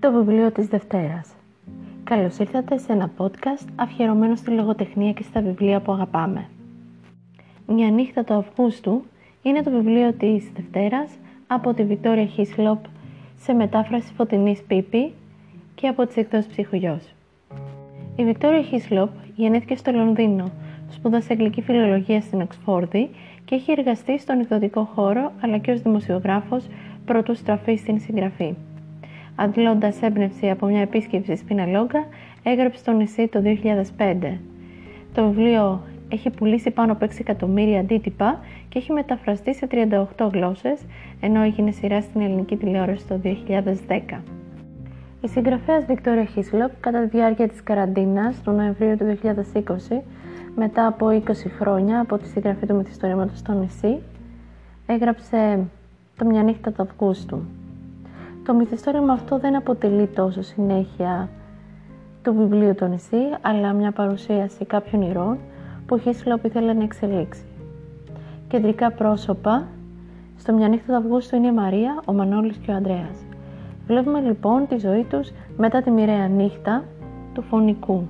Το 0.00 0.12
βιβλίο 0.12 0.50
της 0.50 0.66
Δευτέρας. 0.66 1.28
Καλώς 2.04 2.38
ήρθατε 2.38 2.78
σε 2.78 2.92
ένα 2.92 3.10
podcast 3.16 3.66
αφιερωμένο 3.76 4.36
στη 4.36 4.50
λογοτεχνία 4.50 5.12
και 5.12 5.22
στα 5.22 5.40
βιβλία 5.40 5.80
που 5.80 5.92
αγαπάμε. 5.92 6.48
Μια 7.66 7.90
νύχτα 7.90 8.24
του 8.24 8.34
Αυγούστου 8.34 9.04
είναι 9.42 9.62
το 9.62 9.70
βιβλίο 9.70 10.12
της 10.12 10.50
Δευτέρας 10.54 11.10
από 11.46 11.74
τη 11.74 11.84
Βικτόρια 11.84 12.24
Χίσλοπ 12.26 12.78
σε 13.38 13.52
μετάφραση 13.52 14.12
Φωτεινής 14.12 14.62
Πίπη 14.62 15.12
και 15.74 15.88
από 15.88 16.06
τις 16.06 16.16
εκδόσεις 16.16 16.50
Ψυχογιός. 16.50 17.14
Η 18.16 18.24
Βικτόρια 18.24 18.62
Χίσλοπ 18.62 19.10
γεννήθηκε 19.36 19.76
στο 19.76 19.92
Λονδίνο, 19.92 20.50
σπούδασε 20.90 21.32
αγγλική 21.32 21.62
φιλολογία 21.62 22.20
στην 22.20 22.40
Οξφόρδη 22.40 23.10
και 23.44 23.54
έχει 23.54 23.72
εργαστεί 23.72 24.18
στον 24.18 24.40
εκδοτικό 24.40 24.84
χώρο 24.94 25.32
αλλά 25.40 25.58
και 25.58 25.70
ως 25.70 25.80
δημοσιογράφος 25.80 26.66
πρωτού 27.04 27.34
στραφεί 27.34 27.76
στην 27.76 28.00
συγγραφή. 28.00 28.54
Αντλώντας 29.36 30.02
έμπνευση 30.02 30.50
από 30.50 30.66
μια 30.66 30.80
επίσκεψη 30.80 31.36
στην 31.36 31.60
Αλόγκα, 31.60 32.06
έγραψε 32.42 32.78
στο 32.78 32.92
νησί 32.92 33.28
το 33.28 33.42
2005. 33.98 34.38
Το 35.14 35.26
βιβλίο 35.28 35.82
έχει 36.08 36.30
πουλήσει 36.30 36.70
πάνω 36.70 36.92
από 36.92 37.06
6 37.06 37.08
εκατομμύρια 37.18 37.80
αντίτυπα 37.80 38.40
και 38.68 38.78
έχει 38.78 38.92
μεταφραστεί 38.92 39.54
σε 39.54 39.66
38 40.16 40.30
γλώσσες, 40.32 40.80
ενώ 41.20 41.42
έγινε 41.42 41.70
σειρά 41.70 42.00
στην 42.00 42.20
ελληνική 42.20 42.56
τηλεόραση 42.56 43.06
το 43.06 43.20
2010. 43.24 44.20
Η 45.20 45.28
συγγραφέας 45.28 45.84
Βικτόρια 45.84 46.24
Χίσλοπ 46.24 46.70
κατά 46.80 47.00
τη 47.00 47.16
διάρκεια 47.16 47.48
της 47.48 47.62
καραντίνας 47.62 48.42
του 48.42 48.50
Νοεμβρίου 48.50 48.96
του 48.96 49.04
2020, 49.04 50.02
μετά 50.56 50.86
από 50.86 51.06
20 51.08 51.20
χρόνια 51.58 52.00
από 52.00 52.18
τη 52.18 52.28
συγγραφή 52.28 52.66
του 52.66 52.74
μυθιστορήματος 52.74 53.38
στο 53.38 53.52
νησί, 53.52 53.98
έγραψε 54.86 55.66
το 56.16 56.24
«Μια 56.24 56.42
νύχτα 56.42 56.72
του 56.72 56.82
Αυγούστου». 56.82 57.42
Το 58.44 58.54
μυθιστόρημα 58.54 59.12
αυτό 59.12 59.38
δεν 59.38 59.56
αποτελεί 59.56 60.06
τόσο 60.06 60.42
συνέχεια 60.42 61.28
του 62.22 62.34
βιβλίου 62.34 62.74
«Το 62.74 62.86
νησί», 62.86 63.16
αλλά 63.40 63.72
μια 63.72 63.92
παρουσίαση 63.92 64.64
κάποιων 64.64 65.02
ηρών 65.02 65.38
που 65.86 65.94
ο 65.94 65.98
Χίσλοπ 65.98 66.44
ήθελε 66.44 66.72
να 66.72 66.82
εξελίξει. 66.82 67.44
Κεντρικά 68.48 68.90
πρόσωπα 68.90 69.66
στο 70.36 70.52
«Μια 70.52 70.68
νύχτα 70.68 70.92
του 70.92 70.98
Αυγούστου» 70.98 71.36
είναι 71.36 71.46
η 71.46 71.52
Μαρία, 71.52 72.02
ο 72.04 72.12
Μανώλης 72.12 72.56
και 72.56 72.70
ο 72.70 72.74
Ανδρέας. 72.74 73.18
Βλέπουμε 73.86 74.20
λοιπόν 74.20 74.66
τη 74.66 74.78
ζωή 74.78 75.06
τους 75.10 75.30
μετά 75.56 75.82
τη 75.82 75.90
μοιραία 75.90 76.28
νύχτα 76.28 76.84
του 77.34 77.42
φωνικού. 77.42 78.08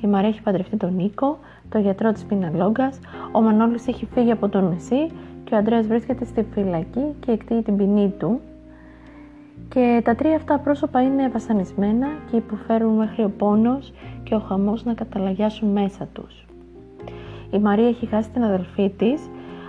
Η 0.00 0.06
Μαρία 0.06 0.28
έχει 0.28 0.42
παντρευτεί 0.42 0.76
τον 0.76 0.94
Νίκο, 0.94 1.38
το 1.68 1.78
γιατρό 1.78 2.12
της 2.12 2.24
Πιναλόγκας, 2.24 2.98
ο 3.32 3.40
Μανώλης 3.40 3.86
έχει 3.86 4.06
φύγει 4.06 4.30
από 4.30 4.48
το 4.48 4.60
νησί 4.60 5.10
και 5.44 5.54
ο 5.54 5.56
Ανδρέας 5.56 5.86
βρίσκεται 5.86 6.24
στη 6.24 6.46
φυλακή 6.50 7.14
και 7.20 7.32
εκτείει 7.32 7.62
την 7.62 7.76
ποινή 7.76 8.14
του. 8.18 8.40
Και 9.68 10.00
τα 10.04 10.14
τρία 10.14 10.36
αυτά 10.36 10.58
πρόσωπα 10.58 11.02
είναι 11.02 11.28
βασανισμένα 11.28 12.06
και 12.30 12.36
υποφέρουν 12.36 12.96
μέχρι 12.96 13.24
ο 13.24 13.32
πόνος 13.38 13.92
και 14.22 14.34
ο 14.34 14.38
χαμός 14.38 14.84
να 14.84 14.94
καταλαγιάσουν 14.94 15.68
μέσα 15.68 16.08
τους. 16.12 16.46
Η 17.50 17.58
Μαρία 17.58 17.88
έχει 17.88 18.06
χάσει 18.06 18.30
την 18.30 18.42
αδελφή 18.42 18.90
της, 18.90 19.28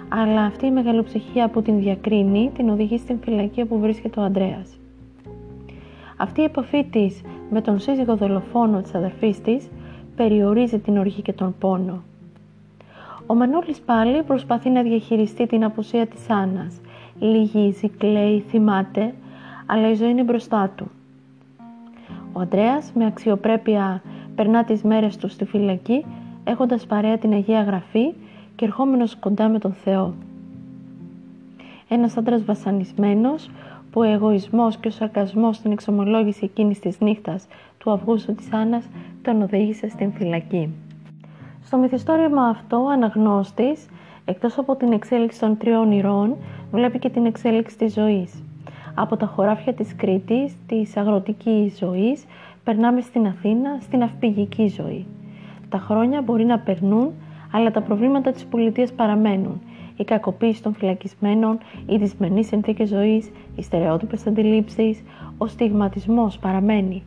αλλά 0.10 0.42
αυτή 0.42 0.66
η 0.66 0.72
μεγαλοψυχία 0.72 1.50
που 1.50 1.62
την 1.62 1.80
διακρίνει 1.80 2.52
την 2.54 2.70
οδηγεί 2.70 2.98
στην 2.98 3.20
φυλακή 3.24 3.62
όπου 3.62 3.80
βρίσκεται 3.80 4.20
ο 4.20 4.24
Ανδρέας. 4.24 4.80
Αυτή 6.18 6.42
η 6.42 6.44
επαφή 6.44 6.84
της 6.84 7.22
με 7.50 7.62
τον 7.62 7.80
σύζυγο 7.80 8.16
δολοφόνο 8.16 8.82
της 8.82 8.96
αδερφής 8.96 9.42
της 9.42 9.70
περιορίζει 10.16 10.80
την 10.80 10.98
οργή 10.98 11.22
και 11.22 11.34
τον 11.34 11.56
πόνο. 11.60 12.04
Ο 13.26 13.36
Μανώλης 13.36 13.80
πάλι 13.80 14.24
προσπαθεί 14.24 14.70
να 14.70 14.82
διαχειριστεί 14.82 15.48
την 15.48 15.64
απουσία 15.64 16.08
της 16.08 16.30
Άννας. 16.30 16.82
Λυγίζει, 17.20 17.90
κλαίει, 17.90 18.40
θυμάται, 18.40 19.14
αλλά 19.68 19.90
η 19.90 19.94
ζωή 19.94 20.10
είναι 20.10 20.24
μπροστά 20.24 20.72
του. 20.76 20.92
Ο 22.34 22.40
Ανδρέας 22.40 22.92
με 22.96 23.06
αξιοπρέπεια 23.06 24.02
περνά 24.36 24.64
τις 24.64 24.84
μέρες 24.84 25.18
του 25.18 25.28
στη 25.28 25.46
φυλακή 25.46 26.06
έχοντας 26.44 26.86
παρέα 26.86 27.18
την 27.18 27.34
Αγία 27.34 27.62
Γραφή 27.62 28.14
και 28.56 28.66
ερχόμενος 28.66 29.16
κοντά 29.16 29.50
με 29.50 29.60
τον 29.60 29.74
Θεό. 29.74 30.14
Ένας 31.88 32.18
άντρας 32.18 32.44
βασανισμένος 32.44 33.50
που 33.92 34.00
ο 34.00 34.04
εγωισμός 34.04 34.78
και 34.78 34.88
ο 34.88 34.92
σαρκασμός 34.92 35.56
στην 35.56 35.72
εξομολόγηση 35.72 36.46
εκείνης 36.46 36.80
της 36.80 37.00
νύχτας 37.00 37.48
του 37.78 37.92
Αυγούστου 37.92 38.36
της 38.36 38.54
Άννας 38.54 38.90
τον 39.22 39.42
οδήγησε 39.42 39.90
στην 39.90 40.12
φυλακή. 40.12 40.70
Στο 41.64 41.78
μυθιστόρημα 41.78 42.44
αυτό 42.44 42.84
ο 42.84 42.90
αναγνώστης, 42.90 43.86
εκτός 44.26 44.58
από 44.58 44.76
την 44.76 44.92
εξέλιξη 44.92 45.40
των 45.40 45.58
τριών 45.58 45.92
ηρών, 45.92 46.36
βλέπει 46.72 47.00
και 47.00 47.10
την 47.10 47.26
εξέλιξη 47.26 47.78
της 47.78 47.94
ζωής. 47.94 48.44
Από 49.00 49.18
τα 49.18 49.26
χωράφια 49.26 49.74
της 49.74 49.96
Κρήτης, 49.96 50.54
της 50.68 50.98
αγροτικής 50.98 51.78
ζωής, 51.78 52.26
περνάμε 52.64 53.02
στην 53.02 53.28
Αθήνα, 53.28 53.78
στην 53.82 54.04
αυπηγική 54.04 54.68
ζωή. 54.68 55.06
Τα 55.70 55.78
χρόνια 55.78 56.22
μπορεί 56.22 56.46
να 56.46 56.60
περνούν, 56.60 57.12
αλλά 57.52 57.72
τα 57.72 57.82
προβλήματα 57.82 58.32
της 58.32 58.46
πολιτείας 58.46 58.92
παραμένουν. 58.92 59.62
Η 59.98 60.04
κακοποίηση 60.04 60.64
των 60.64 60.74
φυλακισμένων, 60.74 61.58
οι 61.88 61.98
δυσμενείς 61.98 62.48
συνθήκες 62.48 62.90
ζωής, 62.90 63.32
οι 63.56 63.62
στερεότυπες 63.62 64.28
αντιλήψεις, 64.28 65.04
ο 65.38 65.48
στιγματισμός 65.48 66.38
παραμένει. 66.38 67.04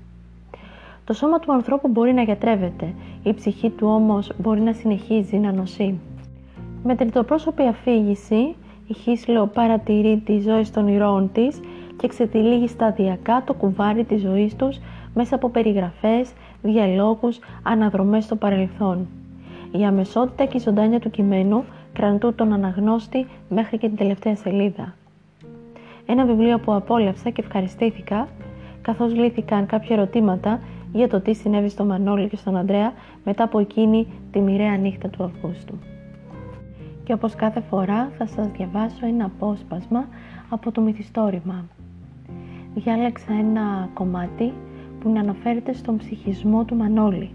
Το 1.05 1.13
σώμα 1.13 1.39
του 1.39 1.53
ανθρώπου 1.53 1.89
μπορεί 1.89 2.13
να 2.13 2.23
γιατρεύεται, 2.23 2.95
η 3.23 3.35
ψυχή 3.35 3.71
του 3.71 3.87
όμως 3.87 4.33
μπορεί 4.39 4.61
να 4.61 4.73
συνεχίζει 4.73 5.37
να 5.37 5.53
νοσεί. 5.53 5.99
Με 6.85 6.95
τριτοπρόσωπη 6.95 7.63
αφήγηση, 7.63 8.55
η 8.91 8.95
Χίσλο 8.95 9.47
παρατηρεί 9.47 10.23
τη 10.25 10.41
ζωή 10.41 10.67
των 10.73 10.89
ηρώων 10.89 11.31
της 11.33 11.61
και 11.97 12.09
ξετυλίγει 12.09 12.69
σταδιακά 12.69 13.43
το 13.47 13.55
κουβάρι 13.55 14.05
της 14.05 14.21
ζωής 14.21 14.57
τους 14.57 14.79
μέσα 15.15 15.35
από 15.35 15.49
περιγραφές, 15.49 16.33
διαλόγους, 16.63 17.39
αναδρομές 17.63 18.25
στο 18.25 18.37
παρελθόν. 18.37 19.09
Η 19.73 19.85
αμεσότητα 19.85 20.45
και 20.45 20.57
η 20.57 20.61
ζωντάνια 20.61 21.01
του 21.01 21.11
κειμένου 21.11 21.65
κραντούν 21.93 22.35
τον 22.35 22.53
αναγνώστη 22.53 23.27
μέχρι 23.49 23.79
και 23.79 23.87
την 23.87 23.97
τελευταία 23.97 24.37
σελίδα. 24.37 24.95
Ένα 26.07 26.25
βιβλίο 26.25 26.59
που 26.59 26.75
απόλαυσα 26.75 27.31
και 27.31 27.43
ευχαριστήθηκα, 27.47 28.29
καθώς 28.83 29.15
λύθηκαν 29.15 29.67
κάποια 29.67 29.97
ερωτήματα 29.97 30.61
για 30.93 31.09
το 31.09 31.21
τι 31.21 31.35
συνέβη 31.35 31.69
στο 31.69 31.85
Μανώλη 31.85 32.29
και 32.29 32.37
στον 32.37 32.57
Ανδρέα 32.57 32.93
μετά 33.25 33.45
από 33.45 33.59
εκείνη 33.59 34.07
τη 34.33 34.41
μοιραία 34.41 34.77
νύχτα 34.77 35.09
του 35.09 35.25
Αυγούστου. 35.25 35.75
Και 37.11 37.17
όπως 37.17 37.35
κάθε 37.35 37.61
φορά 37.61 38.11
θα 38.19 38.27
σας 38.27 38.47
διαβάσω 38.47 39.07
ένα 39.07 39.25
απόσπασμα 39.25 40.09
από 40.49 40.73
το 40.73 40.81
μυθιστόρημα. 40.81 41.65
Διάλεξα 42.75 43.33
ένα 43.33 43.89
κομμάτι 43.95 44.53
που 45.01 45.11
να 45.11 45.21
αναφέρεται 45.21 45.73
στον 45.73 45.97
ψυχισμό 45.97 46.65
του 46.65 46.75
Μανώλη. 46.75 47.31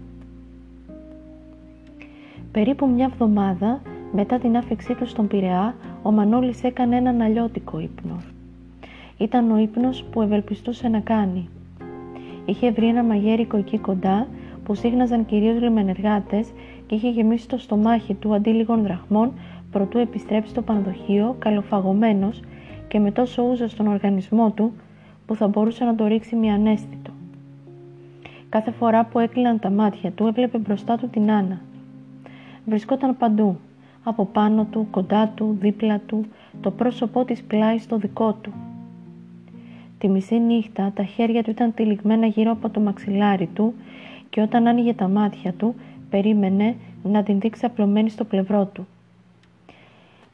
Περίπου 2.52 2.88
μια 2.88 3.04
εβδομάδα 3.12 3.80
μετά 4.12 4.38
την 4.38 4.56
άφηξή 4.56 4.94
του 4.94 5.06
στον 5.06 5.26
Πειραιά, 5.26 5.74
ο 6.02 6.12
Μανώλης 6.12 6.62
έκανε 6.64 6.96
έναν 6.96 7.20
αλλιώτικο 7.20 7.78
ύπνο. 7.78 8.16
Ήταν 9.18 9.50
ο 9.50 9.58
ύπνος 9.58 10.04
που 10.04 10.22
ευελπιστούσε 10.22 10.88
να 10.88 11.00
κάνει. 11.00 11.48
Είχε 12.44 12.70
βρει 12.70 12.86
ένα 12.86 13.02
μαγέρικο 13.02 13.56
εκεί 13.56 13.78
κοντά 13.78 14.26
που 14.64 14.74
σύγναζαν 14.74 15.26
κυρίως 15.26 15.60
λιμενεργάτες 15.60 16.48
και 16.86 16.94
είχε 16.94 17.10
γεμίσει 17.10 17.48
το 17.48 17.58
στομάχι 17.58 18.14
του 18.14 18.34
αντί 18.34 18.50
λίγων 18.50 18.82
δραχμών 18.82 19.32
προτού 19.70 19.98
επιστρέψει 19.98 20.50
στο 20.50 20.62
πανδοχείο 20.62 21.36
καλοφαγωμένος 21.38 22.40
και 22.88 22.98
με 22.98 23.10
τόσο 23.10 23.42
ούζο 23.42 23.68
στον 23.68 23.86
οργανισμό 23.86 24.50
του 24.50 24.72
που 25.26 25.34
θα 25.34 25.48
μπορούσε 25.48 25.84
να 25.84 25.94
το 25.94 26.06
ρίξει 26.06 26.36
μια 26.36 26.54
ανέστητο. 26.54 27.10
Κάθε 28.48 28.70
φορά 28.70 29.04
που 29.04 29.18
έκλειναν 29.18 29.58
τα 29.58 29.70
μάτια 29.70 30.10
του 30.10 30.26
έβλεπε 30.26 30.58
μπροστά 30.58 30.96
του 30.96 31.08
την 31.08 31.30
Άννα. 31.30 31.60
Βρισκόταν 32.64 33.16
παντού, 33.16 33.58
από 34.04 34.24
πάνω 34.24 34.66
του, 34.70 34.86
κοντά 34.90 35.28
του, 35.28 35.56
δίπλα 35.60 36.00
του, 36.06 36.24
το 36.60 36.70
πρόσωπό 36.70 37.24
της 37.24 37.42
πλάι 37.42 37.78
στο 37.78 37.96
δικό 37.96 38.32
του. 38.32 38.52
Τη 39.98 40.08
μισή 40.08 40.38
νύχτα 40.38 40.92
τα 40.94 41.02
χέρια 41.02 41.42
του 41.42 41.50
ήταν 41.50 41.74
τυλιγμένα 41.74 42.26
γύρω 42.26 42.50
από 42.50 42.68
το 42.68 42.80
μαξιλάρι 42.80 43.46
του 43.46 43.74
και 44.30 44.40
όταν 44.40 44.66
άνοιγε 44.66 44.94
τα 44.94 45.08
μάτια 45.08 45.52
του 45.52 45.74
περίμενε 46.10 46.74
να 47.02 47.22
την 47.22 47.40
δείξει 47.40 47.64
απλωμένη 47.64 48.08
στο 48.08 48.24
πλευρό 48.24 48.64
του. 48.64 48.86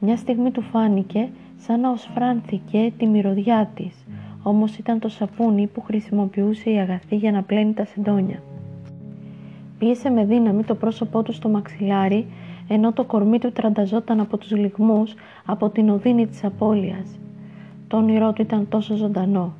Μια 0.05 0.17
στιγμή 0.17 0.51
του 0.51 0.63
φάνηκε 0.63 1.29
σαν 1.57 1.81
να 1.81 1.91
οσφράνθηκε 1.91 2.93
τη 2.99 3.07
μυρωδιά 3.07 3.71
της, 3.75 4.05
όμως 4.43 4.77
ήταν 4.77 4.99
το 4.99 5.09
σαπούνι 5.09 5.67
που 5.67 5.81
χρησιμοποιούσε 5.81 6.71
η 6.71 6.79
αγαθή 6.79 7.17
για 7.17 7.33
να 7.33 7.43
πλένει 7.43 7.73
τα 7.73 7.85
σεντόνια. 7.85 8.43
Πίεσε 9.79 10.11
με 10.11 10.25
δύναμη 10.25 10.63
το 10.63 10.75
πρόσωπό 10.75 11.23
του 11.23 11.33
στο 11.33 11.49
μαξιλάρι, 11.49 12.27
ενώ 12.69 12.93
το 12.93 13.05
κορμί 13.05 13.39
του 13.39 13.53
τρανταζόταν 13.53 14.21
από 14.21 14.37
τους 14.37 14.51
λιγμούς, 14.51 15.15
από 15.47 15.69
την 15.69 15.91
οδύνη 15.91 16.27
της 16.27 16.45
απώλειας. 16.45 17.19
Το 17.89 17.97
όνειρό 17.97 18.33
του 18.33 18.43
ήταν 18.43 18.69
τόσο 18.69 18.95
ζωντανό. 18.95 19.53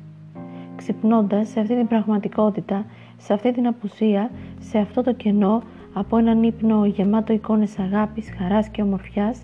Ξυπνώντας 0.75 1.49
σε 1.49 1.59
αυτή 1.59 1.75
την 1.75 1.87
πραγματικότητα, 1.87 2.85
σε 3.17 3.33
αυτή 3.33 3.51
την 3.51 3.67
απουσία, 3.67 4.31
σε 4.59 4.77
αυτό 4.77 5.03
το 5.03 5.13
κενό, 5.13 5.61
από 5.93 6.17
έναν 6.17 6.43
ύπνο 6.43 6.85
γεμάτο 6.85 7.33
εικόνες 7.33 7.79
αγάπης, 7.79 8.33
χαράς 8.37 8.69
και 8.69 8.81
ομορφιάς, 8.81 9.41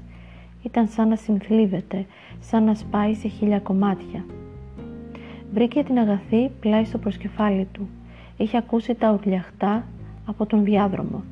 ήταν 0.64 0.88
σαν 0.88 1.08
να 1.08 1.16
συνθλίβεται, 1.16 2.06
σαν 2.40 2.64
να 2.64 2.76
σπάει 2.76 3.14
σε 3.14 3.28
χίλια 3.28 3.60
κομμάτια. 3.60 4.26
Βρήκε 5.54 5.84
την 5.84 5.98
αγαθή 5.98 6.52
πλάι 6.60 6.86
στο 6.86 6.98
προσκεφάλι 6.98 7.68
του. 7.72 7.88
Είχε 8.38 8.58
ακούσει 8.58 8.96
τα 8.96 9.14
ουρλιαχτά 9.14 9.84
από 10.26 10.46
τον 10.46 10.64
διάδρομο. 10.64 11.24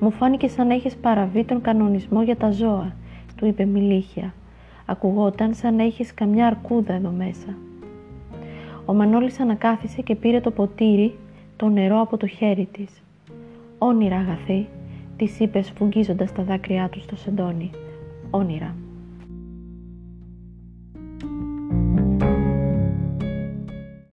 Μου 0.00 0.10
φάνηκε 0.10 0.48
σαν 0.48 0.66
να 0.66 0.74
έχεις 0.74 0.96
παραβεί 0.96 1.44
τον 1.44 1.60
κανονισμό 1.60 2.22
για 2.22 2.36
τα 2.36 2.50
ζώα, 2.50 2.96
του 3.36 3.46
είπε 3.46 3.64
μιλίχια. 3.64 4.34
Ακουγόταν 4.86 5.54
σαν 5.54 5.74
να 5.74 5.82
έχεις 5.82 6.14
καμιά 6.14 6.46
αρκούδα 6.46 6.92
εδώ 6.92 7.10
μέσα. 7.10 7.56
Ο 8.84 8.94
Μανώλης 8.94 9.40
ανακάθισε 9.40 10.02
και 10.02 10.14
πήρε 10.14 10.40
το 10.40 10.50
ποτήρι, 10.50 11.14
το 11.56 11.68
νερό 11.68 12.00
από 12.00 12.16
το 12.16 12.26
χέρι 12.26 12.68
της. 12.72 13.02
«Όνειρα, 13.78 14.16
αγαθή», 14.16 14.66
της 15.16 15.40
είπες 15.40 15.66
σφουγγίζοντας 15.66 16.32
τα 16.32 16.42
δάκρυά 16.42 16.88
του 16.88 17.00
στο 17.00 17.16
σεντόνι. 17.16 17.70
«Όνειρα». 18.32 18.85